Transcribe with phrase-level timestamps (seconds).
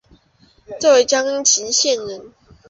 [0.79, 2.33] 浙江鄞县人。